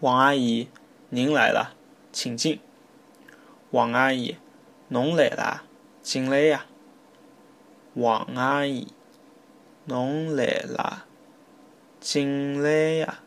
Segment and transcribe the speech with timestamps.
[0.00, 0.68] 王阿姨
[1.08, 1.74] 您来了
[2.12, 2.60] 请进。
[3.72, 4.36] 王阿姨
[4.86, 5.64] 侬来啦
[6.02, 6.66] 进来呀。
[7.94, 8.86] 王阿姨
[9.86, 11.06] 侬来啦
[11.98, 13.18] 进来呀。